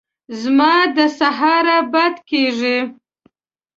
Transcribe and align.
زما 0.41 0.73
د 0.95 0.97
سهاره 1.19 1.77
بد 1.93 2.15
کېږي! 2.29 2.77